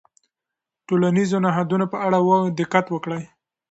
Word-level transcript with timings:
د 0.03 0.03
ټولنیزو 0.87 1.37
نهادونو 1.45 1.85
په 1.93 1.97
اړه 2.05 2.17
دقت 2.59 2.85
وکړئ. 2.91 3.23